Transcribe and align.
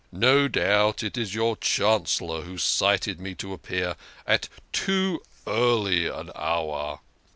No 0.11 0.47
doubt 0.47 1.03
it 1.03 1.15
is 1.15 1.35
your 1.35 1.55
Chancellor 1.55 2.41
who 2.41 2.57
cited 2.57 3.21
me 3.21 3.35
to 3.35 3.53
appear 3.53 3.95
at 4.25 4.49
too 4.71 5.21
early 5.45 6.07
an 6.07 6.31
hour." 6.33 7.01